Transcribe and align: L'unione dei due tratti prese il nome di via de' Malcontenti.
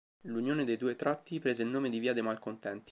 L'unione 0.21 0.63
dei 0.65 0.77
due 0.77 0.95
tratti 0.95 1.39
prese 1.39 1.61
il 1.61 1.69
nome 1.69 1.89
di 1.89 1.99
via 1.99 2.13
de' 2.13 2.23
Malcontenti. 2.23 2.89